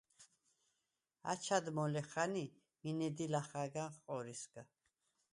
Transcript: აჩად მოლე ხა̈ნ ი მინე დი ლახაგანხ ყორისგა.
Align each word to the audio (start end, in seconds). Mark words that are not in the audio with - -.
აჩად 1.31 1.65
მოლე 1.77 2.01
ხა̈ნ 2.11 2.33
ი 2.45 2.47
მინე 2.83 3.09
დი 3.17 3.25
ლახაგანხ 3.33 3.95
ყორისგა. 4.05 4.63